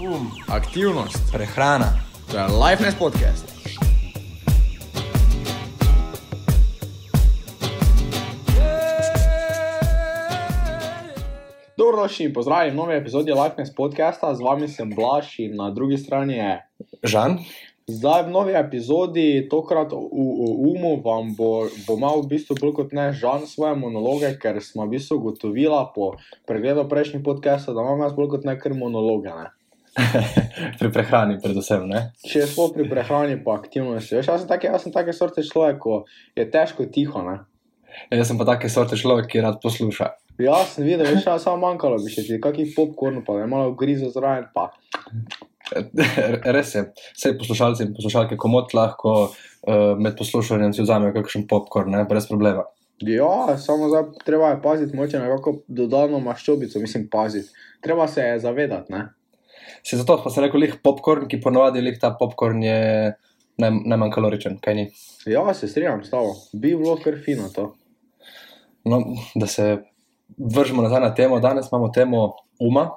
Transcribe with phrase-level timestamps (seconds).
[0.00, 1.92] Um, aktivnost, prehrana.
[2.30, 3.44] to je Lifeness podcast.
[11.76, 14.34] Dobrodošli in pozdravljeni v novi epizodi Lifeness podcasta.
[14.34, 16.66] Z vami sem Blaž in na drugi strani je.
[17.02, 17.38] Žan,
[17.90, 22.72] Zdaj v novi epizodi, tokrat v, v umu, vam bo, bo imel v bistvu bolj
[22.72, 26.14] kot ne žan svoje monologe, ker smo v bistvu ugotovila po
[26.46, 29.34] pregledu prejšnjih podcastov, da imam jaz bolj kot ne kar monologe.
[29.34, 29.50] Ne?
[30.80, 31.86] pri prehrani, predvsem.
[31.90, 32.02] Ne?
[32.26, 34.16] Če smo pri prehrani, pa aktivnosti.
[34.18, 36.00] Veš, jaz sem take, jaz sem take sorte človek, ko
[36.38, 37.24] je težko tiho.
[37.26, 37.40] Ne?
[38.14, 40.12] Jaz sem pa take sorte človek, ki rad posluša.
[40.40, 43.74] Jaz sem videl, veš, jaz samo manjkalo bi še ti, kakih popkorn, pa je malo
[43.76, 44.70] grizo zraven, pa
[46.56, 46.84] Res je,
[47.14, 52.04] vse poslušalci in poslušalke komot lahko uh, med poslušanjem si vzamejo kakšen popkorn, ne?
[52.10, 52.64] brez problema.
[53.06, 57.48] Ja, samo zdaj treba je paziti, moče nekako dodano maščobico, mislim, paziti.
[57.80, 59.06] Treba se je zavedati, ne?
[59.86, 62.80] Se zato pa sem rekel, lih popkorn, ki ponovadi lih ta popkorn je
[63.60, 64.88] naj, najmanj kaloričen, kaj ni.
[65.26, 67.70] Ja, se strinjam s tabo, bi bilo kar fino to.
[68.84, 69.02] No,
[69.34, 69.76] da se
[70.38, 72.90] vržemo nazaj na temo, danes imamo temo uma.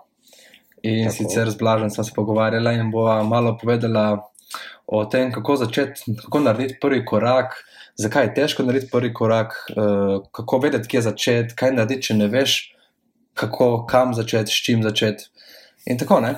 [0.83, 1.15] In Tako.
[1.15, 4.29] Sicer z Blažen smo se pogovarjali in bova malo povedala
[4.85, 7.55] o tem, kako začeti, kako narediti prvi korak,
[7.95, 12.27] zakaj je težko narediti prvi korak, eh, kako vedeti, kje začeti, kaj narediti, če ne
[12.27, 12.57] veš,
[13.33, 15.29] kako, kam začeti, s čim začeti.
[15.85, 16.35] In tako ne.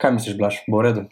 [0.00, 1.02] Kaj misliš, Blaž, bo v redu?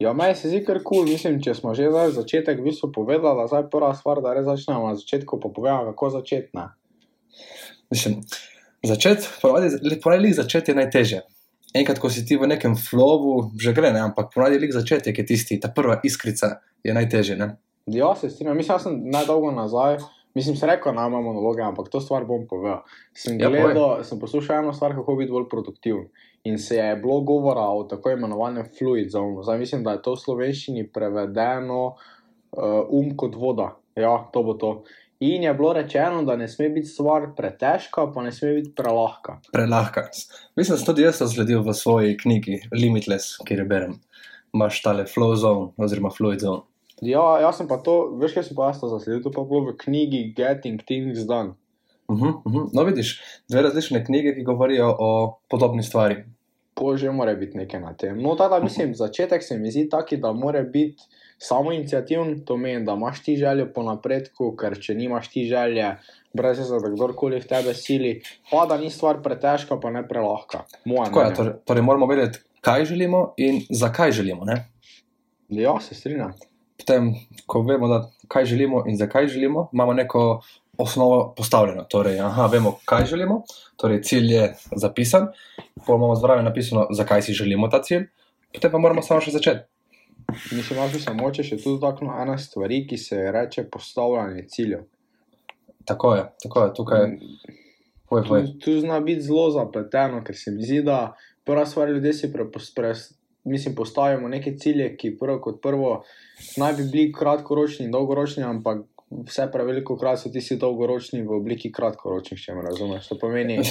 [0.00, 1.10] Ja, meni se zdi kar kul, cool.
[1.12, 4.88] mislim, če smo že zdaj začetek v bistvu povedali, zdaj prva stvar, da res začnemo
[4.88, 6.50] na začetku, pa povemo, kako začeti.
[6.56, 6.66] ne.
[7.92, 8.20] Mislim,
[8.84, 11.20] začeti, ponavadi začeti je najtežje.
[11.72, 14.00] Enkrat, ko si ti v nekem flowu, že gre, ne?
[14.04, 17.36] ampak ponavadi lik začetek je tisti, ta prva iskrica je najtežje.
[17.36, 17.56] Ne?
[17.88, 20.00] Ja, se strinjam, mislim, jaz sem najdolgo nazaj.
[20.34, 22.84] Mislim, se rekel, da imamo monologe, ampak to stvar bom povedal.
[23.12, 23.62] Sem Ja, povej.
[23.62, 26.08] gledal, sem poslušal eno stvar, kako biti bolj produktiven.
[26.44, 29.42] In se je bilo govora o tako imenovanem fluid zone.
[29.42, 33.76] Zdaj mislim, da je to v slovenščini prevedeno uh, um kot voda.
[33.94, 34.72] Ja, to bo to.
[35.22, 39.36] In je bilo rečeno, da ne sme biti stvar pretežka, pa ne sme biti prelahka.
[39.52, 40.08] prelahka.
[40.56, 43.94] Mislim, da sem tudi jaz to zgledil v svoji knjigi Limitless, kjer jo berem.
[44.52, 46.66] Imaš tale flow zone oziroma fluid zone.
[47.06, 49.76] Ja, jaz sem pa to, veš, kaj sem pa jaz zasledil, to pa bilo v
[49.78, 51.54] knjigi Getting Things Done.
[52.10, 52.68] Uh -huh, uh -huh.
[52.72, 56.24] No, vidiš, dve različne knjige, ki govorijo o podobni stvari.
[56.74, 58.22] Po že mora biti nekaj na tem.
[58.22, 61.02] No, tada mislim, začetek se mi zdi taki, da mora biti
[61.38, 65.88] samo inicijativen, to meni, da imaš ti željo po napredku, ker če nimaš ti želje,
[66.32, 68.12] brez veze, da kdorkoli v tebe sili,
[68.50, 70.62] pa da ni stvar pretežka, pa ne prelahka.
[70.84, 74.44] Moja Tako je, torej, torej moramo vedeti, kaj želimo in zakaj želimo.
[74.44, 74.60] Ne?
[75.48, 76.32] Ja, se strinjam.
[76.78, 77.12] Potem,
[77.46, 80.22] ko vemo, da, kaj želimo in zakaj želimo, imamo neko
[80.78, 81.84] osnovo postavljeno.
[81.84, 83.42] Torej, aha, vemo, kaj želimo,
[83.76, 85.26] torej cilj je zapisan,
[85.74, 88.06] potem imamo zraven napisano, zakaj si želimo ta cilj,
[88.54, 89.66] potem pa moramo samo še začeti.
[90.52, 94.46] Mislim, da bi se moče še tudi dotaknil ena stvar, ki se je reče postavljanje
[94.48, 94.84] ciljev.
[95.84, 97.08] Tako je, tako je, tukaj je.
[98.08, 98.46] Povej, povej.
[98.46, 102.32] Tu, tu zna biti zelo zapleteno, ker se mi zdi, da prva stvar ljudje si
[102.32, 102.46] pre,
[102.76, 102.92] pre,
[103.44, 106.02] mislim, postavimo neke cilje, ki prvo kot prvo
[106.60, 108.84] naj bi bili kratkoročni in dolgoročni, ampak
[109.28, 113.08] vse preveliko krat so tisti dolgoročni v obliki kratkoročnih, če me razumeš.
[113.12, 113.60] To pomeni,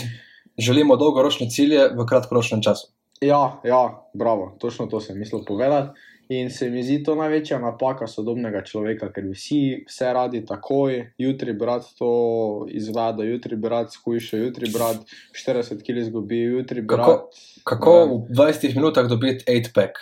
[0.57, 2.87] Želimo dolgoročne cilje v kratkoročnem času.
[3.21, 5.99] ja, ja, bravo, točno to sem mislil povedati.
[6.29, 11.53] In se mi zdi to največja napaka sodobnega človeka, ker vsi vse radi takoj, jutri
[11.53, 12.11] brat to
[12.71, 15.03] izveda, jutri brat skuša, jutri brat
[15.35, 17.05] 40 kg izgubi, jutri brat.
[17.05, 17.29] Kako,
[17.63, 17.95] kako
[18.29, 19.99] v 20 minutah dobiti 8-pack?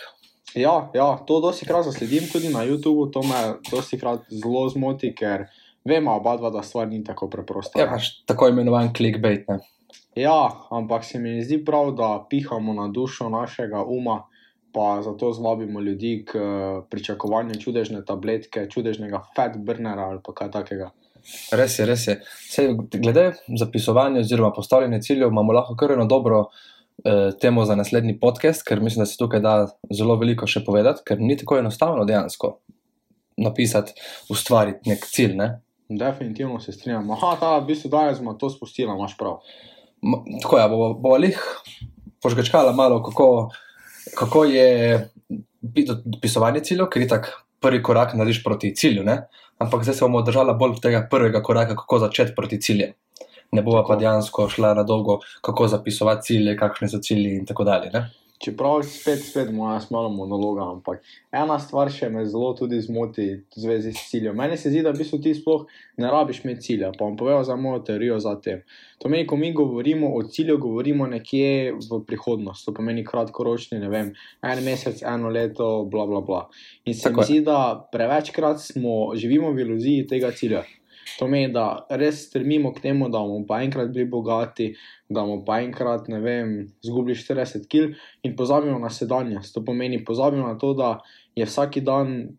[0.58, 5.12] Ja, ja, to dosti krat zasledim tudi na YouTubu, to me dosti krat zelo zmoti,
[5.14, 5.46] ker
[5.86, 7.78] vemo oba dva, da stvar ni tako preprosta.
[7.80, 9.46] Ja, pač tako imenovan clickbait.
[9.48, 9.60] Ne?
[10.14, 14.22] ja, ampak se mi zdi prav, da pihamo na dušo našega uma,
[14.72, 20.90] pa zato zvabimo ljudi k eh, pričakovanju čudežne tabletke, čudežnega fat burnera ali kaj takega.
[21.52, 22.16] Res je, res je.
[22.50, 26.46] Sej, glede zapisovanja oziroma postavljanja ciljev, imamo lahko kar eno dobro
[27.40, 29.54] temo za naslednji podcast, ker mislim, da se tukaj da
[29.90, 32.58] zelo veliko še povedati, ker ni tako enostavno dejansko
[33.40, 33.92] napisati,
[34.30, 35.36] ustvariti nek cilj.
[35.38, 35.50] Ne?
[35.88, 37.10] Definitivno se strinjam.
[37.16, 39.40] Aha, ta v bistvu danes smo to spustili, imaš prav.
[40.02, 41.40] Ma, tako je, bomo bo lih
[42.22, 43.50] požgečkala malo, kako,
[44.14, 45.10] kako je
[46.04, 49.22] dopisovanje ciljev, ker je tako prvi korak narediš proti cilju, ne?
[49.60, 52.94] ampak zdaj se bomo držali bolj tega prvega koraka, kako začeti proti ciljem.
[53.52, 53.92] Ne bova Tako.
[53.92, 57.90] pa dejansko šla na dolgo, kako zapisovati cilje, kakšne so cilji in tako dalje.
[57.90, 58.10] Ne?
[58.44, 61.02] čeprav spet, spet moja smala monologa, ampak
[61.32, 64.36] ena stvar še me zelo tudi zmoti v zvezi s ciljem.
[64.36, 65.66] Meni se zdi, da v bistvu ti sploh
[66.00, 66.92] ne rabiš imeti cilja.
[66.96, 68.64] Pa bom povedal za mojo teorijo za tem.
[69.00, 72.64] To pomeni, ko mi govorimo o cilju, govorimo nekje v prihodnost.
[72.64, 76.42] To pomeni kratkoročni, ne vem, en mesec, eno leto, bla bla bla.
[76.88, 77.28] In se Tako mi je.
[77.28, 77.60] zdi, da
[77.92, 80.64] prevečkrat smo, živimo v iluziji tega cilja.
[81.18, 84.70] To pomeni, da res strmimo k temu, da bomo pa enkrat bili bogati,
[85.08, 86.54] da bomo pa enkrat, ne vem,
[86.84, 87.96] izgubili 40 kg
[88.26, 89.54] in pozabimo na sedanjost.
[89.54, 90.98] To pomeni, pozabimo na to, da
[91.36, 92.36] je vsak dan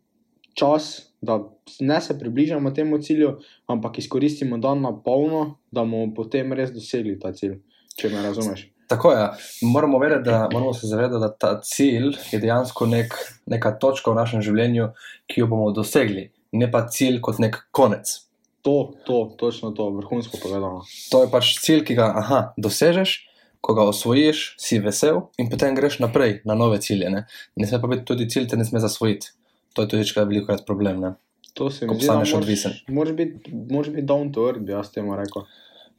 [0.54, 1.38] čas, da
[1.80, 3.36] ne se približamo temu cilju,
[3.66, 7.60] ampak izkoristimo dan na polno, da bomo potem res dosegli ta cilj.
[7.96, 8.72] Če me razumeš.
[8.92, 9.28] Tako je.
[9.62, 13.14] Moramo, vedeti, da, moramo se zavedati, da ta cilj je dejansko nek,
[13.46, 14.90] neka točka v našem življenju,
[15.26, 18.12] ki jo bomo dosegli, ne pa cilj kot nek konec.
[18.62, 20.84] To, to, točno to, vrhunsko povedano.
[21.10, 23.16] To je pač cilj, ki ga aha, dosežeš,
[23.60, 27.10] ko ga osvojiš, si vesel in potem greš naprej na nove cilje.
[27.10, 27.24] Ne,
[27.58, 29.34] ne sme pa biti tudi cilj, te ne sme zasvojiti.
[29.74, 31.00] To je tudi večkrat veliko krat problem.
[31.00, 31.12] Ne?
[31.54, 32.72] To se mi zdi, da moraš- odvisen.
[32.88, 35.42] moraš biti biti down to earth, bi jaz temu rekel.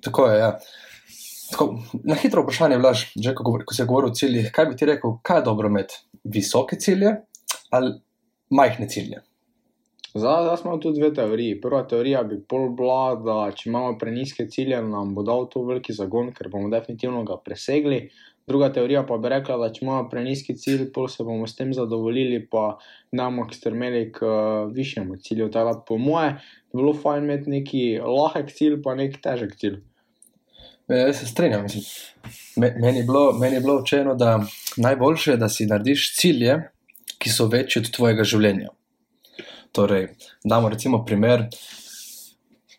[0.01, 0.39] Tako je.
[0.39, 0.59] Ja.
[1.51, 1.67] Tako,
[2.03, 5.19] na hitro vprašanje, Blaž, že ko, ko se govori o ciljih, kaj bi ti rekel,
[5.21, 5.99] kaj je dobro imeti?
[6.23, 7.15] Visoke cilje
[7.69, 7.93] ali
[8.49, 9.21] majhne cilje?
[10.13, 11.61] Zdaj, zdaj smo tu dve teoriji.
[11.61, 15.93] Prva teorija bi pol bila, da če imamo preniske cilje, nam bo dal to veliki
[15.97, 17.97] zagon, ker bomo definitivno ga presegli.
[18.47, 21.71] Druga teorija pa bi rekla, da če imamo preniski cilj, pol se bomo s tem
[21.73, 22.75] zadovoljili, pa
[23.09, 25.49] bomo strmeli k uh, višjemu cilju.
[25.51, 29.81] Tako da po moje bi bilo fajn imeti neki lahek cilj, pa neki težek cilj.
[30.91, 31.65] E, Jaz se strinjam.
[32.61, 34.37] Meni je bilo, meni je bilo učeno, da
[34.77, 36.61] najboljše je, da si narediš cilje,
[37.17, 38.69] ki so večji od tvojega življenja.
[39.73, 40.07] Torej,
[40.45, 41.49] damo recimo primer.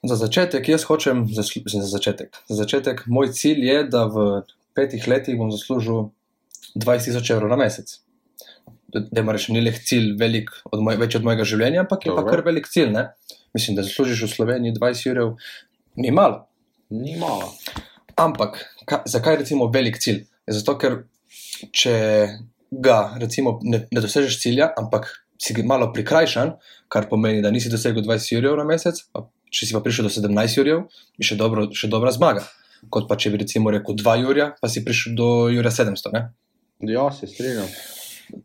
[0.02, 2.36] Za začetek, jaz hočem, zaslu- za začetek.
[2.48, 4.46] Za začetek, moj cilj je, da v
[4.78, 6.14] petih letih bom zaslužil
[6.78, 7.98] 20 tisoč evrov na mesec.
[8.94, 12.14] Da ima rečem, ni le cilj velik, od moj, več od mojega življenja, ampak je
[12.14, 12.30] pa Dobro.
[12.30, 12.92] kar velik cilj.
[12.94, 13.08] Ne?
[13.54, 15.34] Mislim, da zaslužiš v Sloveniji 20 evrov,
[15.98, 16.46] ni malo.
[16.94, 17.50] Ni malo.
[18.14, 20.28] Ampak, ka, zakaj recimo velik cilj?
[20.46, 21.00] Zato, ker
[21.74, 21.96] če
[22.70, 26.54] ga recimo ne, ne dosežeš cilja, ampak si malo prikrajšan,
[26.88, 30.12] kar pomeni, da nisi dosegel 20 jurjev na mesec, pa če si pa prišel do
[30.12, 30.84] 17 jurjev,
[31.18, 32.44] je še, dobro, še dobra zmaga.
[32.92, 36.12] Kot pa če bi recimo rekel 2 jurja, pa si prišel do jurja 700.
[36.14, 36.24] Ne?
[36.90, 37.70] Ja, se strinjam.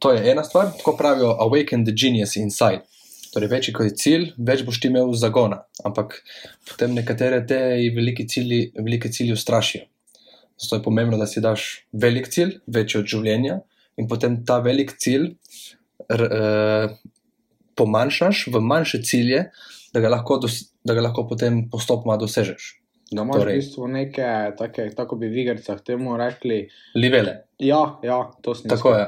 [0.03, 2.85] To je ena stvar, tako pravijo, awaken the genius inside.
[3.33, 5.61] Torej, večji kot je cilj, več boš imel zagona.
[5.85, 6.17] Ampak
[6.69, 7.59] potem nekatere te
[7.95, 9.85] velike cilji, velike cilji ustrašijo.
[10.59, 13.59] Zato je pomembno, da si daš velik cilj, večji od življenja,
[13.99, 15.35] in potem ta velik cilj
[16.09, 16.97] r, eh,
[17.75, 19.45] pomanjšaš v manjše cilje,
[19.93, 22.75] da ga lahko, dos, da ga lahko potem postopoma dosežeš.
[23.11, 23.53] Da imaš Torej.
[23.53, 26.67] v bistvu neke, take, tako bi v igricah temu rekli.
[26.95, 27.39] Livele.
[27.57, 29.05] Ja, ja, to sem Tako je.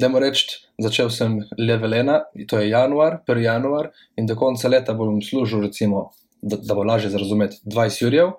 [0.00, 3.44] Dajmo reči, začel sem level 1, to je januar, 1.
[3.44, 6.08] januar, in do konca leta bom služil, recimo,
[6.42, 8.32] da, da bo lažje razumeti, 20 jurjev,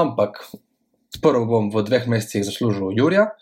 [0.00, 0.40] ampak
[1.20, 3.34] prvo bom v dveh mesecih zaslužil jurja,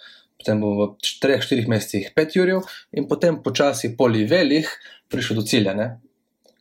[0.43, 4.67] potem bom v 3-4 mesecih 5 jurjev, in potem počasi po livelih
[5.09, 5.93] prišel do cilja, ne?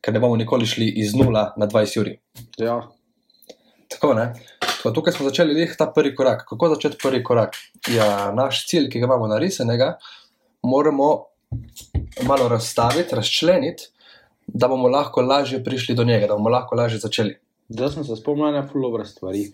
[0.01, 2.17] ker ne bomo nikoli šli iz 0 na 20 jurjev.
[2.61, 2.79] Ja,
[3.91, 4.33] Tako, ne?
[4.59, 6.45] Tako, tukaj smo začeli lih ta prvi korak.
[6.49, 7.57] Kako začeti prvi korak?
[7.91, 9.97] Ja, naš cilj, ki ga imamo narisanega,
[10.63, 11.09] moramo
[12.27, 13.89] malo razstaviti, razčleniti,
[14.47, 17.35] da bomo lahko lažje prišli do njega, da bomo lahko lažje začeli.
[17.69, 19.45] zdaj sem se spomnil ene ful dobre stvari.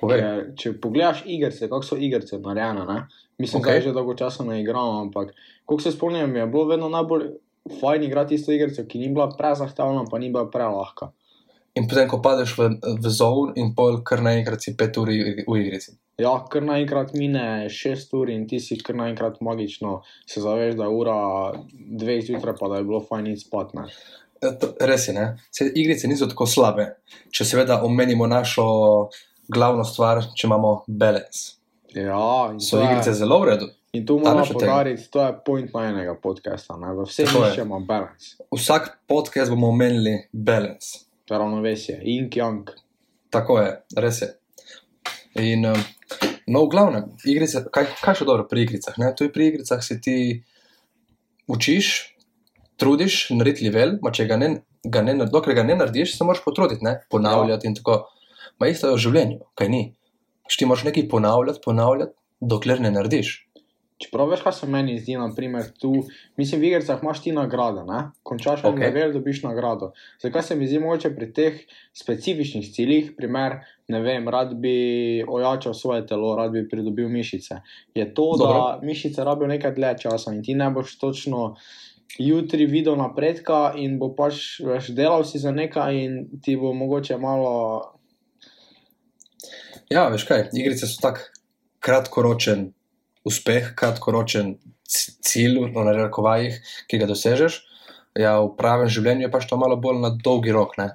[0.00, 0.20] Povej.
[0.20, 2.98] Ker, če pogledaš igrice, kako so igrice narejene, ne?
[3.38, 5.34] Mislim, da že dolgo časa ne igram, ampak
[5.64, 7.28] koliko se spomnim, je bilo vedno najbolj
[7.80, 11.12] fajn igrati isto igrico, ki ni bila prezahtevna, pa ni bila prelahka.
[11.74, 12.68] In potem, ko padeš v,
[13.02, 15.96] v zone, in pol kar naenkrat si pet ur v igrici.
[16.22, 19.96] Ja, kar naenkrat mine 6 ur in ti si kar naenkrat magično
[20.30, 21.16] se zaveš, da je ura
[22.04, 23.74] 2 zjutraj, pa da je bilo fajn iti spat.
[23.74, 23.88] Ne?
[24.38, 24.52] E,
[24.86, 25.26] Res je, ne?
[25.50, 26.92] Vse igrice niso tako slabe,
[27.34, 28.66] če seveda omenimo našo
[29.50, 31.56] glavno stvar, če imamo balance.
[31.94, 33.66] Ja, in So to je- igrice zelo v redu.
[33.92, 36.76] In tu moramo poudariti, to je point najnega podcasta.
[36.76, 36.90] Ne?
[36.94, 37.24] V je.
[37.26, 41.06] iščemo balans, Vsak podcast bomo omenili balance.
[41.30, 42.70] ravnovesje, yin yang.
[43.30, 44.28] Tako je, res je.
[45.34, 45.78] In, um,
[46.46, 48.98] no, v glavnem, igrice, kaj, kaj še dobro pri igricah?
[48.98, 49.14] Ne?
[49.14, 50.44] Tu pri igricah se ti
[51.48, 52.16] učiš,
[52.76, 56.42] trudiš, narediti level, ma če ga ne, ga ne, dokler ga ne narediš, se moraš
[56.44, 57.00] potruditi, ne?
[57.10, 58.04] ponavljati in tako.
[58.58, 59.82] Ma isto je v življenju, kaj ni.
[60.44, 63.38] Pač ti moraš nekaj ponavljati, ponavljati, dokler ne narediš.
[64.02, 65.92] Čeprav veš, kaj se meni zdi, naprimer, tu,
[66.36, 68.00] mislim, v igrah imaš ti nagrade, ne?
[68.26, 68.74] končaš en Ok.
[68.74, 68.90] okay.
[68.90, 69.92] level, dobiš nagrado.
[70.22, 71.60] Zakaj se mi zdi mogoče pri teh
[71.94, 77.62] specifičnih ciljih, primer, ne vem, rad bi ojačal svoje telo, rad bi pridobil mišice.
[77.94, 78.46] Je to, Dobro.
[78.46, 78.60] Dobro.
[78.60, 81.54] da mišice rabijo nekaj dlje časa in ti ne boš točno
[82.18, 87.18] jutri videl napredka in bo pač veš, delal si za nekaj in ti bo mogoče
[87.18, 87.93] malo.
[89.92, 91.20] Ja, veš kaj, igrice so tak
[91.84, 92.70] kratkoročen
[93.24, 94.56] uspeh, kratkoročen
[94.88, 97.60] cilj, no, na rekovajih, ki ga dosežeš.
[98.18, 100.76] Ja, v pravem življenju je pač to malo bolj na dolgi rok.
[100.78, 100.92] Ne?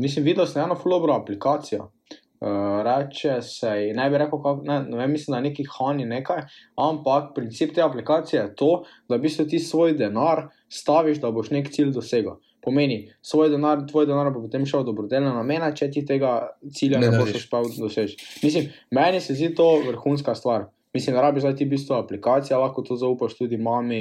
[0.00, 1.90] Mislim, videl sem eno fulobro aplikacijo.
[2.36, 6.04] Uh, reče se, ne bi rekel, kak, ne, ne vem, mislim, da je neki hani
[6.04, 6.42] nekaj,
[6.84, 8.68] ampak princip te aplikacije je to,
[9.08, 12.36] da v bistvu ti svoj denar staviš, da boš nek cilj dosegel.
[12.66, 16.32] Pomeni, svoj denar, tvoj denar bo potem šel v dobrodelne namene, če ti tega
[16.74, 18.16] cilja Ne ne, ne boš uspel doseči.
[18.42, 20.66] Mislim, meni se zdi to vrhunska stvar.
[20.96, 24.00] Mislim, da rabiš zdaj ti v bistvu aplikacija, lahko to zaupaš tudi mami,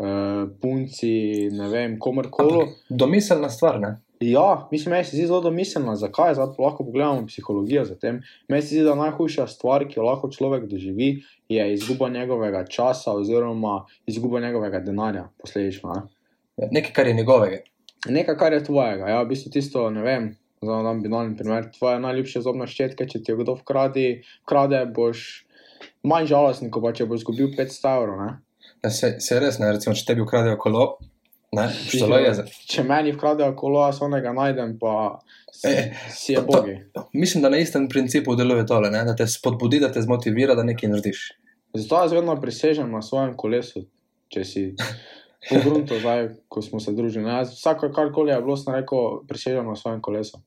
[0.00, 1.12] uh, punci,
[1.52, 2.64] ne vem, komorkoli.
[2.88, 3.92] Domiselna stvar, ne?
[4.20, 8.22] Ja, mislim, meni se zdi zelo domiselna, zakaj zdaj pa lahko pogledamo psihologijo za tem.
[8.48, 11.18] Meni se zdi, da najhujša stvar, ki jo lahko človek doživi,
[11.52, 15.92] je izguba njegovega časa oziroma izguba njegovega denarja, posledično.
[15.94, 16.68] Ne?
[16.72, 17.60] Nekaj, kar je njegovega.
[18.08, 20.28] Nekaj, kar je tvojega, ja, v bistvu tisto, ne vem,
[20.62, 25.44] za dan binalni primer, tvoje najljubše zobne ščetke, če ti jo kdo vkradi, krade, boš
[26.02, 28.16] manj žalosten, kot pa če boš izgubil 500 evrov.
[28.20, 28.30] ne.
[28.84, 29.72] Ja, se, se res, ne?
[29.72, 30.84] recimo, če tebi ukradejo kolo,
[31.52, 32.32] ne, štelo je.
[32.68, 35.18] Če meni vkradejo kolo, jaz onega najdem, pa
[35.52, 36.76] si, E, si je to- bogi.
[37.12, 39.04] Mislim, da na istem principu deluje tole, ne?
[39.04, 41.32] da te spodbudi, da te zmotivira, da nekaj narediš.
[41.74, 43.86] Zato jaz vedno prisežem na svojem kolesu,
[44.28, 44.62] če si
[45.48, 47.28] pogrunto zdaj, ko smo se družili.
[47.30, 50.40] Jaz vsako, karkoli je bilo, sem rekel, prisežem na svojem kolesu.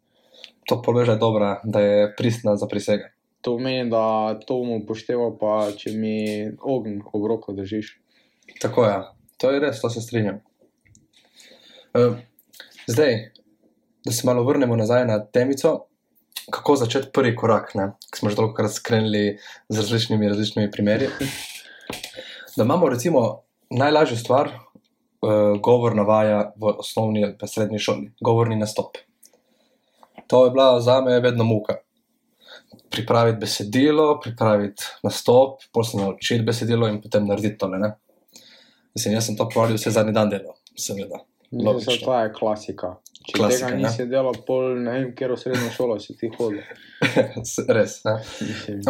[0.70, 3.10] To poveže dobra, da je pristna za prisega.
[3.42, 6.18] To pomeni, da to bom upošteval, pa če mi
[6.60, 7.96] ogenj ob roko držiš.
[8.60, 8.96] Tako je,
[9.40, 10.42] to je res, to se strinjam.
[11.96, 12.20] Uh,
[12.88, 13.32] zdaj,
[14.06, 15.86] da se malo vrnemo nazaj na temico,
[16.52, 19.38] kako začeti prvi korak, ki smo že toliko krat skrenili
[19.70, 21.08] z različnimi, različnimi primeri.
[22.58, 24.52] Da imamo recimo najlažjo stvar,
[25.22, 28.98] uh, govor navaja v osnovni ali pa srednji šoli, govorni nastop.
[30.28, 31.80] To je bila za me vedno muka.
[32.90, 37.80] Pripraviti besedilo, pripraviti nastop, se naučiti besedilo in potem narediti tole.
[37.80, 37.94] Ne?
[38.96, 41.22] Mislim, jaz sem to pravil vse zadnji dan delal, seveda.
[41.52, 42.06] Logično.
[42.06, 42.96] To je klasika.
[43.20, 43.84] Če Klasika, tega ne.
[43.84, 46.62] nisi delal, pol ne vem, kjer v srednjo šolo si ti hodil.
[47.78, 47.98] Res.
[48.08, 48.16] Ne?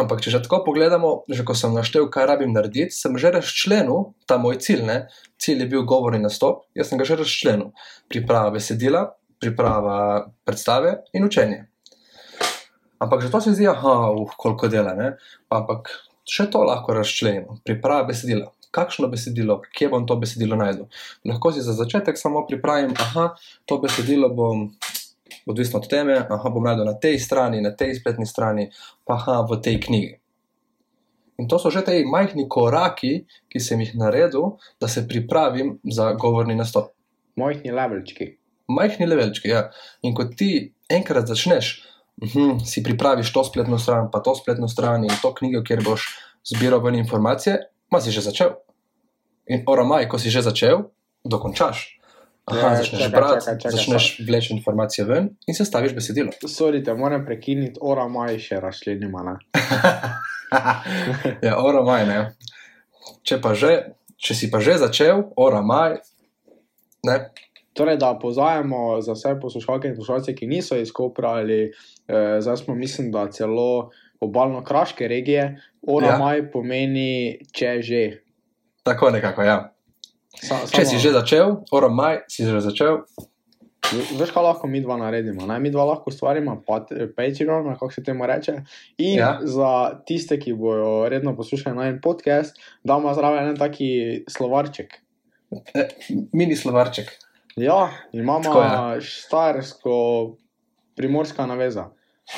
[0.00, 4.12] Ampak, če že tako pogledamo, že ko sem naštel, kaj rabim narediti, sem že razčlenil
[4.30, 4.84] ta moj cilj.
[4.86, 4.98] Ne?
[5.40, 7.72] Cilj je bil govorni nastop, jaz sem ga že razčlenil.
[8.12, 9.08] Priprava besedila,
[9.42, 11.66] priprava predstave in učenje.
[13.00, 14.94] Ampak že to se zdi, ah, uh, koliko dela.
[14.94, 15.16] Ne?
[15.52, 15.90] Ampak
[16.28, 17.60] še to lahko razčlenimo.
[17.66, 18.52] Priprava besedila.
[18.70, 20.86] Kakšno besedilo, kje bom to besedilo najdel?
[21.26, 23.34] Lahko si za začetek samo pripravim, aha,
[23.66, 24.68] to besedilo bom,
[25.46, 28.70] odvisno od teme, aha, bom najdel na tej strani, na tej spletni strani,
[29.04, 30.16] pa aha, v tej knjigi.
[31.40, 36.12] In to so že ti majhni koraki, ki sem jih naredil, da se pripravim za
[36.12, 36.92] govorni nastop.
[37.40, 38.36] Mojhni levelčki.
[38.68, 39.70] Majhni levelčki, ja.
[40.04, 41.90] In ko ti enkrat začneš, uh
[42.64, 46.04] si pripraviš to spletno stran, pa to spletno stran in to knjigo, kjer boš
[46.44, 47.56] zbiral ven informacije,
[47.90, 48.56] ma si že začel.
[49.50, 50.90] In oramaj, ko si že začel,
[51.26, 52.00] dokončaš.
[52.50, 56.32] Aha, Ja, začneš čakaj, brati, čakaj, čakaj, začneš vleči informacije ven in sestaviš besedilo.
[56.46, 59.22] Sorry, te moram prekiniti, ora maj še razšlenima.
[59.26, 59.34] Ne?
[61.46, 62.18] ja, ora maj, ne.
[63.22, 63.72] Če, že,
[64.16, 66.00] če si pa že začel, ora maj,
[67.06, 67.18] ne.
[67.76, 72.64] Torej, da pozajemo za vse poslušalke in poslušalce, ki niso iz Kopra ali eh, zdaj
[72.64, 76.34] smo, mislim, da celo obalno-kraške regije, ora Ja.
[76.34, 76.42] ja.
[76.44, 77.08] pomeni
[77.52, 78.02] če že.
[78.82, 79.72] Tako nekako, ja.
[80.32, 83.02] Sa, Če si že začel, ora maj, si že začel,
[83.90, 85.46] Veš, kaj lahko mi dva naredimo?
[85.46, 85.56] Ne?
[85.58, 88.52] Mi dva lahko ustvarimo pat- Patreon, kako se temu reče.
[88.98, 89.26] In Ja.
[89.26, 89.38] ja.
[89.42, 89.70] za
[90.06, 93.88] tiste, ki bojo redno poslušali na en podcast, damo zraven en taki
[94.28, 94.94] slovarček.
[95.74, 95.88] eh,
[96.32, 97.10] mini slovarček.
[97.56, 98.62] Ja, imamo Tako
[98.94, 99.00] je.
[99.00, 99.96] štajersko,
[100.94, 101.90] primorska naveza.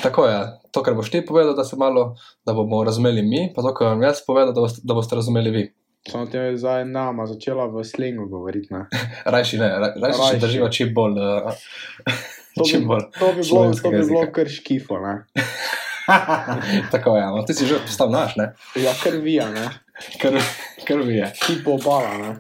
[0.03, 0.39] Tako je,
[0.71, 2.15] to, kar boš ti povedal, da se malo,
[2.47, 5.51] da bomo razumeli mi, pa to, kar vam jaz povedal, da boste, da boste razumeli
[5.51, 5.65] vi.
[6.05, 8.69] Samo te je zdaj nama začela v slengu govoriti.
[9.27, 10.39] Rajši ne, ra- rajši Rajši.
[10.39, 11.13] drživa čim bolj.
[11.13, 11.53] Uh,
[12.53, 13.05] To čim bi, bolj.
[13.13, 14.33] to bi bilo, to bi bilo jezika.
[14.33, 14.95] kar škifo.
[16.93, 18.53] Tako je, no, ti si že postal naš, ne?
[18.75, 19.69] Ja, krvija, ne?
[20.85, 21.33] Kar vi je.
[21.47, 22.19] tipo bala.
[22.19, 22.33] Ne?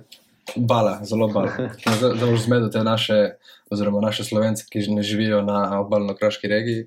[0.56, 1.52] Bala, zelo bala.
[2.20, 3.36] Boš zmedel te naše,
[3.70, 6.86] oziroma naše slovence, ki ne živijo na obalno-kraški regiji.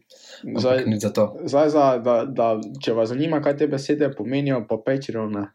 [0.57, 1.25] Zdaj, za to.
[1.45, 2.49] zdaj za, da, da,
[2.81, 4.77] če vas zanima, kaj te besede pomenijo, pa.
[5.29, 5.47] Ne?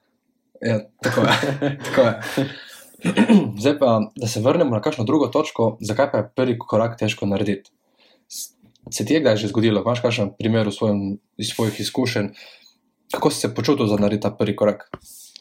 [0.61, 1.37] Ja, tako je.
[1.87, 2.15] tako je.
[3.61, 7.27] Zdaj pa, da se vrnemo na kakšno drugo točko, zakaj pa je prvi korak težko
[7.27, 7.71] narediti?
[8.91, 11.01] Se ti je kdaj že zgodilo, imaš kakšen primer v svojem,
[11.41, 12.29] iz svojih izkušenj,
[13.13, 14.91] kako si se počutil za narediti ta prvi korak?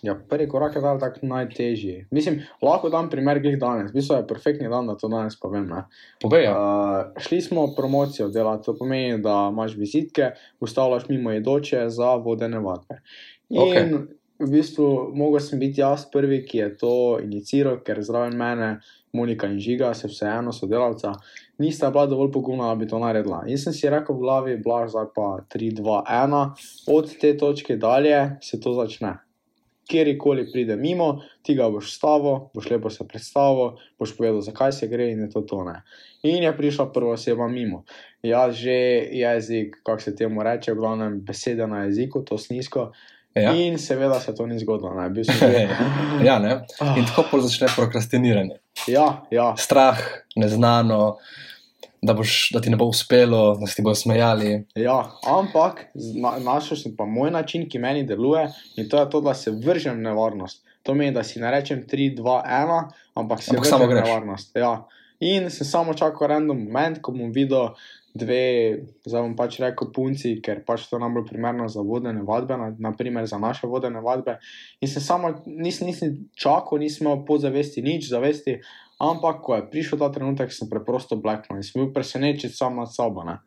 [0.03, 2.05] Ja, prvi korak je dal tako najtežji.
[2.11, 3.91] Mislim, lahko dam primer glih danes.
[3.91, 5.65] V bistvu je perfektni dan, da to danes povem.
[5.67, 5.83] Ne?
[6.23, 6.53] Povej, ja.
[6.55, 12.63] Uh, šli smo promocijo delati, to pomeni, da imaš vizitke, ustavljaš mimo jedoče za vodene
[12.63, 13.01] vadbe.
[13.49, 13.91] In Okej.
[14.39, 18.77] v bistvu mogel sem biti jaz prvi, ki je to iniciral, ker zraven mene
[19.13, 21.15] Monika in Žiga, se vseeno sodelavca,
[21.57, 23.43] nista bila dovolj pogumna, da bi to naredila.
[23.47, 26.51] In sem si rekel v glavi, blaž, zdaj pa 3, 2, 1,
[26.87, 29.17] od te točke dalje se to začne.
[29.89, 34.87] Kjerkoli pride mimo, ti ga boš stavil, boš lepo se predstavil, boš povedal, zakaj se
[34.87, 35.79] gre in je to tone.
[36.23, 37.83] In je prišla prva oseba mimo.
[38.21, 38.75] Jaz že
[39.17, 42.91] jezik, kako se temu reče, v glavnem besede na jeziku, to snisko.
[43.35, 43.41] ja.
[43.41, 43.53] Ja.
[43.55, 44.93] In seveda se to ni zgodilo.
[44.93, 45.09] Ne.
[45.09, 45.67] Bil sem že.
[46.25, 46.65] ja, ne?
[46.97, 48.57] In tako začne prokrastiniranje.
[48.87, 49.99] ja, ja, Strah,
[50.35, 51.17] neznano,
[52.01, 54.65] da, boš, da ti ne bo uspelo, da se ti bodo smejali.
[54.75, 59.21] ja, ampak na, našel sem pa moj način, ki meni deluje in to je to,
[59.21, 60.63] da se vržem v nevarnost.
[60.83, 62.83] To pomeni, da si ne rečem 3, 2, 1,
[63.15, 64.05] ampak se Ampak samo greš.
[64.05, 64.55] nevarnost.
[64.55, 64.87] Ja.
[65.19, 67.75] In sem samo čakal random moment, ko bom videl
[68.13, 72.57] dve, zdaj bom pač rekel punci, ker pač to je najbolj primerno za vodene vadbe,
[72.57, 74.37] na- naprimer za naše vodene vadbe.
[74.81, 78.61] In sem samo, nisem, nisem čakal, nisem imel podzavesti nič zavesti,
[78.99, 82.91] ampak ko je prišel ta trenutek, sem preprosto bleknil in sem bil presenečen sam nad
[82.93, 83.23] sabo.
[83.23, 83.39] Ne?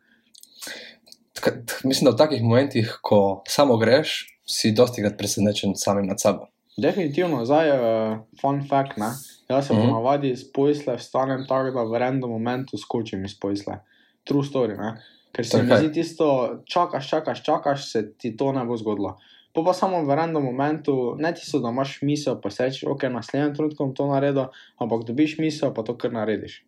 [1.83, 6.49] Mislim, da v takih momentih, ko samo greš, si dosti krat presenečen samim nad sabo.
[6.77, 8.97] Definitivno, zdaj je uh, fun fact.
[8.97, 9.13] Ne?
[9.49, 9.85] Jaz se mm -hmm.
[9.85, 13.79] ponavadi iz pojsle vstanem tako, da v random momentu skočim iz pojsle.
[14.23, 14.77] True story.
[14.77, 15.01] Ne?
[15.31, 15.77] Ker se je mi kaj?
[15.77, 19.17] zdi tisto, čakaš, čakaš, čakaš, se ti to ne bo zgodilo.
[19.53, 23.05] Po pa samo v random momentu, ne tisto, da imaš misel, pa se rečeš, ok,
[23.13, 24.49] naslednjem trenutku bom to naredil,
[24.81, 26.63] ampak dobiš misel, pa to kar narediš.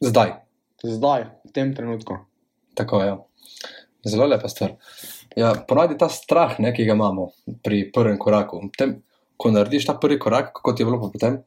[0.00, 0.40] Zdaj,
[0.82, 2.24] Zdaj, v tem trenutku.
[2.74, 3.06] tako je.
[3.06, 3.16] Ja.
[4.04, 4.76] Zelo lepa stvar.
[5.36, 7.32] Ja, ponavadi ta strah, ne, ki ga imamo
[7.64, 8.60] pri prvem koraku.
[8.76, 9.02] Tem,
[9.36, 11.42] ko narediš ta prvi korak, kako ti je bilo potem?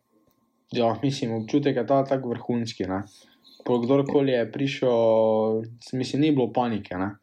[0.71, 2.85] Ja, mislim, občutek je ta tako vrhunski.
[2.89, 3.03] Ne?
[3.65, 6.97] Po kdorkoli je prišel, mislim, ni bilo panike.
[6.97, 7.15] Ne?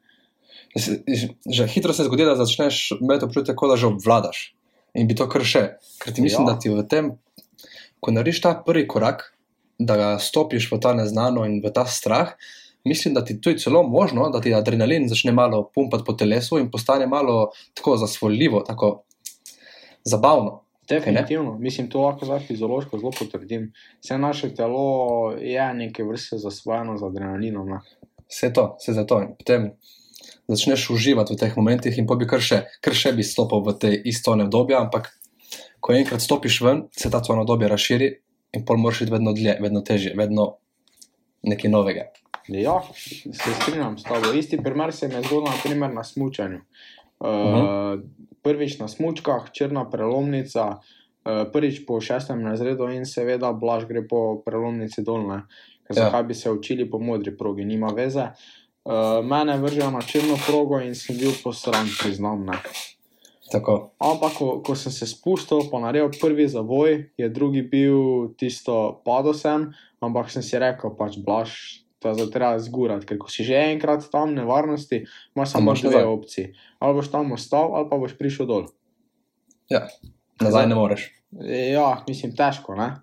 [1.50, 4.52] Že hitro se zgodi, da začneš imeti občutek, da že obvladaš
[4.96, 5.76] in bi to kar še.
[6.00, 6.52] Ker ti mislim, Ja.
[6.54, 7.18] da ti v tem,
[8.00, 9.32] ko narediš ta prvi korak,
[9.78, 12.32] da ga stopiš v ta neznano in v ta strah,
[12.84, 16.58] mislim, da ti to je celo možno, da ti adrenalin začne malo pumpati po telesu
[16.58, 19.02] in postane malo tako zasvoljivo, tako
[20.04, 20.62] zabavno.
[20.88, 23.72] Definitivno, mislim, to lahko zdaj fiziološko zelo potrdim.
[24.00, 27.68] Vse naše telo je neke vrste zasvojeno z adrenalinom.
[27.68, 27.80] Ne?
[28.30, 29.20] Vse to, vse za to.
[29.22, 29.72] In potem
[30.48, 33.74] začneš uživati v teh momentih, in pa bi kar še, kar še bi stopil v
[33.78, 35.10] te isto obdobje, ampak
[35.80, 38.08] ko enkrat stopiš ven, se ta tvoje obdobje razširi
[38.56, 40.56] in pol moraš iti vedno dlje, vedno težje, vedno
[41.46, 42.06] nekaj novega.
[42.48, 44.30] Ja, se strinjam s tabo.
[44.32, 46.62] Isti primer se mi je zgodil naprimer, na smučanju.
[47.18, 48.02] Uh, Mhm.
[48.42, 54.42] Prvič na smučkah, črna prelomnica, uh, prvič po šestem razredu in seveda blaž gre po
[54.46, 55.42] prelomnici dolne.
[55.90, 56.06] Ja.
[56.06, 58.30] Zakaj bi se učili po modri progi, nima veze.
[58.30, 58.65] Uh,
[59.22, 62.46] mene vržejo na črno progo in sem bil posran, priznam.
[64.02, 69.34] Ampak, ko, ko sem se spustil, pa naredil prvi zavoj, je drugi bil tisto, padel
[69.38, 69.68] sem,
[70.02, 71.54] ampak sem si rekel, pač blaž,
[72.02, 75.82] to je treba zgurati, ker ko si že enkrat tam v nevarnosti, imaš samo moraš
[75.86, 76.46] dve opcije.
[76.82, 78.66] Ali boš tam ostal, ali pa boš prišel dol.
[80.42, 81.10] nazaj ne moreš.
[81.46, 83.02] Ja, mislim, težko, ne?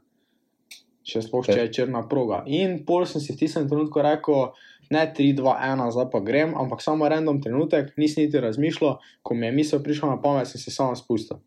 [1.03, 1.63] Še sploh, če Ja.
[1.67, 2.43] je črna proga.
[2.47, 4.53] In pol sem si v tistem trenutku rekel,
[4.93, 9.35] ne 3, 2, 1, zdaj pa grem, ampak samo random trenutek, nisem niti razmišljal, ko
[9.35, 11.41] mi je misel prišla na pamet, sem se samo spustil.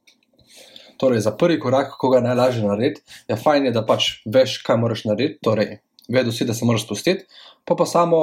[0.97, 4.61] Torej, za prvi korak, ko ga je najlažje narediti, je fajn, je, da pač veš,
[4.67, 5.79] kaj moraš narediti, torej,
[6.09, 7.27] vedel si, da se moraš spustiti,
[7.65, 8.23] pa pa samo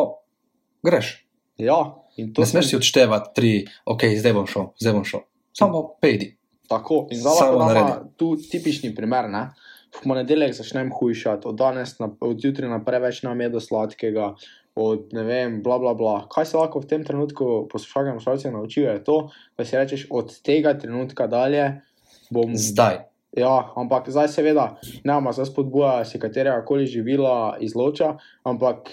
[0.84, 1.20] greš.
[1.58, 3.52] Ja, in to Ne smeš si odštevati tri,
[3.86, 5.26] ok, zdaj bom šel, zdaj bom šel.
[5.54, 6.34] Samo pejdi.
[6.70, 8.10] Tako, in zdaj lahko damo naredi.
[8.18, 9.30] tu tipični primer.
[9.30, 9.50] Ne?
[9.94, 14.34] V ponedeljek začnem hujšati, od danes, na, od jutri naprej več nam je do sladkega,
[14.76, 16.16] od ne vem, bla, bla, bla.
[16.30, 19.18] Kaj se lahko v tem trenutku poslušalkam slušalcem naučijo, je to,
[19.58, 21.82] da si rečeš, od tega trenutka dalje
[22.30, 22.56] bom.
[22.58, 23.06] Zdaj.
[23.38, 28.92] Ja, ampak zdaj seveda ne ima za spodbuja, da se katerega koli živila izloča, ampak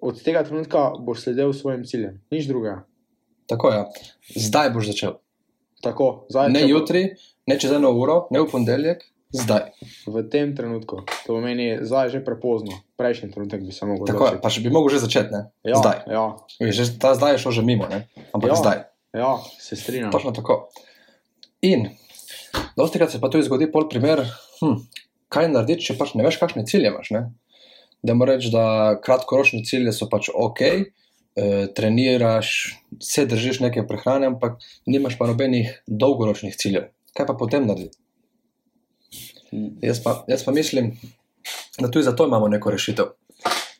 [0.00, 2.84] od tega trenutka boš sledil svojim ciljem, nič drugega.
[3.48, 3.84] Tako je.
[4.36, 5.18] Zdaj boš začel.
[5.84, 7.02] Tako, zdaj, Ne če jutri,
[7.46, 9.74] ne čez eno uro, ne v ponedeljek, zdaj.
[10.06, 14.30] V tem trenutku, to pomeni, zdaj je že prepozno, prejšnji trenutek bi se lahko Tako
[14.30, 15.50] je, pa še bi mogel že začeti, ne?
[15.66, 15.98] Ja, Zdaj.
[16.06, 16.24] Ja,
[16.62, 18.06] Že, ta zdaj je šel že mimo, ne?
[18.30, 18.56] ampak Ja.
[18.56, 18.78] zdaj.
[19.12, 20.14] ja, se strinjam.
[20.14, 20.70] Točno tako.
[21.62, 21.90] In
[22.76, 24.22] Dosti krat se pa tudi zgodi pol primer,
[24.60, 24.78] hm,
[25.28, 27.10] kaj narediti, če pač ne veš, kakšne cilje imaš.
[27.10, 27.22] Ne?
[28.02, 34.26] Da moram reči, da kratkoročni cilji so pač ok, eh, treniraš, se držiš neke prehrane,
[34.30, 36.90] ampak nimaš pa nobenih dolgoročnih ciljev.
[37.14, 37.98] Kaj pa potem narediti?
[39.82, 40.92] Jaz pa, jaz pa mislim,
[41.78, 43.12] da tudi zato imamo neko rešitev.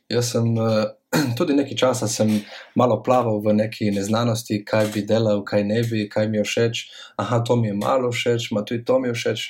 [0.08, 0.84] Jaz sem eh,
[1.38, 2.26] tudi nekaj časa
[2.74, 6.84] malo plaval v neki neznanosti, kaj bi delal, kaj ne bi, kaj mi je všeč.
[7.16, 9.46] Aha, to mi je malo všeč, ma tudi to mi je všeč.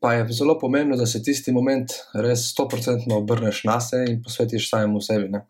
[0.00, 4.70] Pa je zelo pomembno, da se tisti moment res 100% obrneš na sebe in posvetiš
[4.70, 5.28] samemu sebi.
[5.32, 5.42] Ne?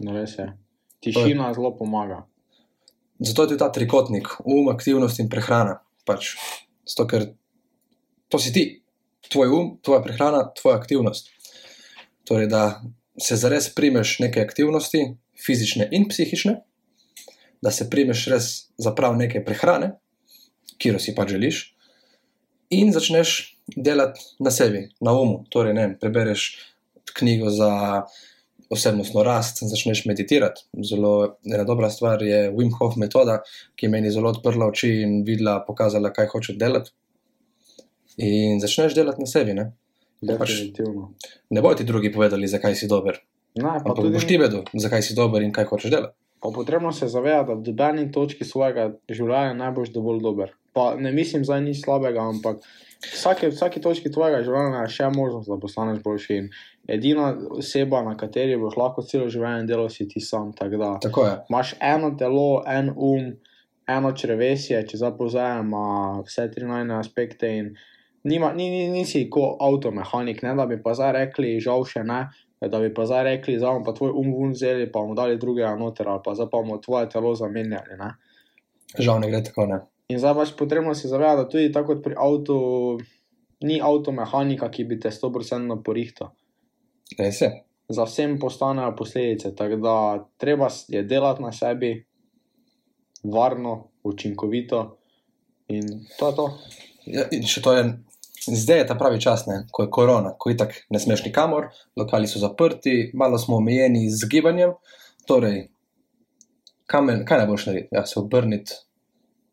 [0.00, 0.50] No, res je.
[1.00, 2.26] Tišina zelo pomaga.
[3.18, 5.78] Zato je tudi ta trikotnik, um, aktivnost in prehrana.
[6.04, 6.34] Pač,
[6.84, 7.30] zato, ker
[8.32, 8.64] to si ti,
[9.28, 11.28] tvoj um, tvoja prehrana, tvoja aktivnost.
[12.24, 12.80] Torej, da
[13.20, 15.04] se zares primeš neke aktivnosti,
[15.46, 16.56] fizične in psihične,
[17.62, 18.48] da se primeš res
[18.80, 19.92] za prav neke prehrane,
[20.80, 21.60] ki jo si pač želiš,
[22.72, 23.36] in začneš
[23.76, 25.44] delati na sebi, na umu.
[25.52, 26.48] Torej, ne, prebereš
[27.12, 27.70] knjigo za
[28.72, 30.64] osebnostno rast, začneš meditirati.
[30.88, 33.42] Zelo ena dobra stvar je Wim Hof metoda,
[33.76, 36.96] ki je meni zelo odprla oči in videla, pokazala, kaj hoče delati.
[38.18, 39.54] In začneš delati na sebi.
[39.54, 39.70] Ne,
[40.20, 41.12] pač Definitivno.
[41.50, 43.18] ne bojo ti drugi povedali, zakaj si dober.
[43.54, 46.14] Ne, pa Ampak tudi, boš ti vedel, zakaj si dober in kaj hočeš delati.
[46.40, 50.50] pa potrebno se zavedati, da v dodani točki svojega življenja ne boš dovolj dober.
[50.72, 52.64] Pa ne mislim za nič slabega, ampak
[53.04, 56.34] vsake, vsake točki tvojega življenja je še možnost, da postaneš boljši.
[56.34, 56.48] In
[56.88, 60.50] edina oseba, na kateri boš lahko celo življenje delal, si ti sam.
[60.52, 61.36] Tako da Tako je.
[61.48, 63.32] imaš eno telo, en um,
[63.88, 65.84] eno črvesje, če zapozajemo
[66.26, 67.52] vse tri najne aspekte.
[67.54, 67.74] In
[68.24, 72.24] nima, ni, ni, nisi kot avtomehanik, ne da bi pa zdaj rekli, žal še ne.
[72.62, 75.38] Da bi pa zdaj rekli, da bomo pa tvoj um ven vzeli, pa bomo dali
[75.40, 77.98] drugega noter, ali pa zdaj pa bomo tvoje telo zamenjali.
[77.98, 78.12] Ne?
[78.98, 79.66] Žal ne gre tako.
[79.66, 79.80] Ne.
[80.12, 82.56] In zdaj pač potrebno se zavedati, da tudi tako kot pri avtu,
[83.66, 86.30] ni avtomehanika, ki bi te 100% porihtal.
[87.18, 87.50] Res je.
[87.92, 89.96] Za vsem postanejo posledice, tako da
[90.40, 91.96] treba je delati na sebi,
[93.24, 94.98] varno, učinkovito.
[95.68, 96.46] In to je to.
[97.06, 97.84] Ja, in še to je,
[98.46, 102.26] zdaj je ta pravi čas, ne, ko je korona, ko itak ne smeš nikamor, lokali
[102.26, 104.74] so zaprti, malo smo omejeni z gibanjem.
[105.26, 105.68] Torej,
[106.86, 107.94] kamen, kaj najboljš narediti?
[107.94, 108.72] Ja, se obrniti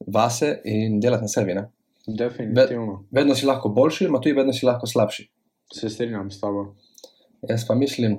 [0.07, 1.53] vase in delati na sebi.
[1.53, 1.69] Ne.
[2.07, 3.03] Definitivno.
[3.11, 5.29] Vedno si lahko boljši, ma tudi vedno si lahko slabši.
[5.73, 6.73] Se strinjam s tabo.
[7.49, 8.17] Jaz pa mislim,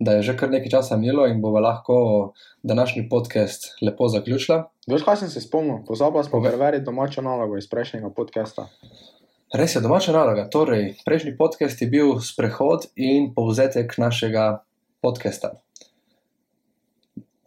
[0.00, 2.32] da je že kar nekaj časa minilo in bomo lahko
[2.62, 4.70] današnji podcast lepo zaključila.
[4.86, 5.82] Veš, kaj sem se spomnil?
[5.86, 8.68] Pozabil sem preveriti domačo nalogo iz prejšnjega podcasta.
[9.52, 10.48] Res je domača naloga.
[10.48, 14.64] Torej, prejšnji podcast je bil sprehod in povzetek našega
[15.04, 15.60] podcasta.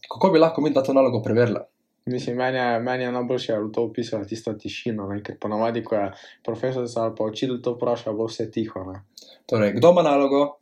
[0.06, 1.66] Kako bi lahko mi to nalogo preverila?
[2.06, 5.24] Mislim, meni je, meni je najboljše, da je to opisala tista tišina, ne?
[5.24, 6.12] ker ponavadi, ko je
[6.46, 8.84] profesor ali pa učitelj to vpraša, bo vse tiho.
[8.84, 9.02] Ne?
[9.46, 10.60] Torej, kdo ima nalogo?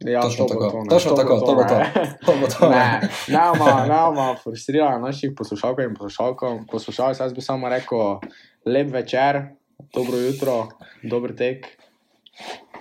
[0.00, 0.70] Ja, Točno to tako.
[0.70, 0.84] to.
[0.90, 1.78] Točno To bo tako, to bo to.
[2.26, 2.68] To bo to.
[2.68, 6.66] Ne, ne bomo- ne bomo frustrirali naših poslušalcev in poslušalcev.
[6.70, 8.20] Poslušalcev, jaz bi samo rekel,
[8.64, 9.40] lep večer,
[9.94, 10.68] dobro jutro,
[11.02, 11.66] dober tek.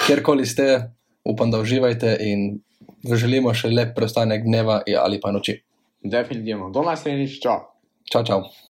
[0.06, 0.92] Kjerkoli ste,
[1.24, 2.60] upam, da uživate in
[3.04, 5.60] želimo še lep preostanek dneva ali pa noči.
[6.04, 6.70] Definitivno.
[6.72, 7.60] Do naslednjič, čau.
[8.12, 8.44] Čau, čau.